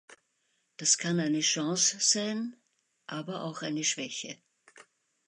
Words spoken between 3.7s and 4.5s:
Schwäche.